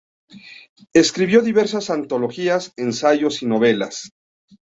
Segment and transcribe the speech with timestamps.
[0.93, 4.11] Escribió diversas antologías, ensayos y novelas.